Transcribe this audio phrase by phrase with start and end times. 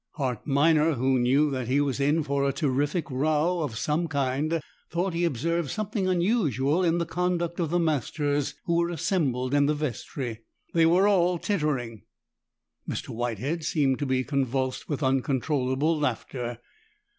[0.15, 4.59] Hart Minor, who knew that he was in for a terrific row of some kind,
[4.89, 9.67] thought he observed something unusual in the conduct of the masters who were assembled in
[9.67, 10.39] the vestry.
[10.73, 12.01] They were all tittering.
[12.89, 13.09] Mr.
[13.09, 16.57] Whitehead seemed to be convulsed with uncontrollable laughter.